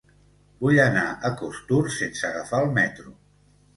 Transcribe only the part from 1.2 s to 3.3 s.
a Costur sense agafar el metro.